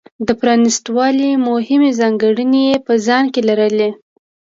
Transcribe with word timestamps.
د 0.27 0.29
پرانېست 0.39 0.85
والي 0.97 1.31
مهمې 1.47 1.91
ځانګړنې 1.99 2.61
یې 2.69 2.77
په 2.85 2.93
ځان 3.05 3.23
کې 3.33 3.41
لرلې. 3.49 3.89